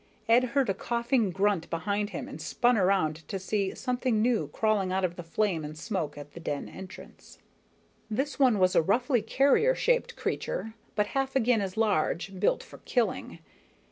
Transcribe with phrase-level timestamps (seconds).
[0.27, 4.91] Ed heard a coughing grunt behind him and spun around to see something new crawling
[4.91, 7.37] out of the flame and smoke at the den entrance.
[8.09, 12.79] This one was a roughly carrier shaped creature, but half again as large, built for
[12.79, 13.37] killing.